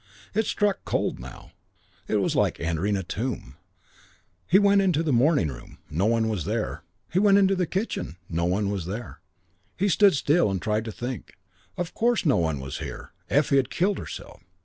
It 0.33 0.47
struck 0.47 0.83
cold 0.83 1.19
now. 1.19 1.51
It 2.07 2.15
was 2.15 2.35
like 2.35 2.59
entering 2.59 2.97
a 2.97 3.03
tomb. 3.03 3.57
He 4.47 4.57
went 4.57 4.81
into 4.81 5.03
the 5.03 5.13
morning 5.13 5.49
room. 5.49 5.77
No 5.91 6.07
one 6.07 6.27
was 6.27 6.45
there. 6.45 6.83
He 7.13 7.19
went 7.19 7.37
into 7.37 7.55
the 7.55 7.67
kitchen. 7.67 8.15
No 8.27 8.45
one 8.45 8.71
was 8.71 8.87
there. 8.87 9.21
He 9.77 9.89
stood 9.89 10.15
still 10.15 10.49
and 10.49 10.59
tried 10.59 10.85
to 10.85 10.91
think. 10.91 11.37
Of 11.77 11.93
course 11.93 12.25
no 12.25 12.37
one 12.37 12.59
was 12.59 12.79
here. 12.79 13.11
Effie 13.29 13.57
had 13.57 13.69
killed 13.69 13.99
herself. 13.99 14.41